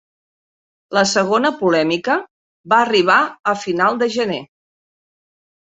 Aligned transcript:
La 0.97 1.03
segona 1.11 1.51
polèmica 1.59 2.15
va 2.73 2.81
arribar 2.87 3.21
a 3.53 3.57
final 3.67 4.01
de 4.03 4.09
gener. 4.19 4.43